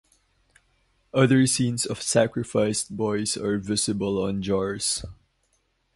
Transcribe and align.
Other 1.13 1.45
scenes 1.45 1.85
of 1.85 2.01
sacrificed 2.01 2.97
boys 2.97 3.37
are 3.37 3.59
visible 3.59 4.19
on 4.23 4.41
jars. 4.41 5.05